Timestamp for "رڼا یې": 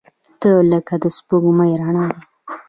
1.81-2.19